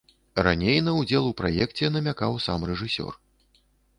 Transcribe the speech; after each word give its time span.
Раней 0.45 0.79
на 0.85 0.93
ўдзел 0.99 1.27
у 1.27 1.33
праекце 1.41 1.91
намякаў 1.97 2.39
сам 2.47 2.59
рэжысёр. 2.73 3.13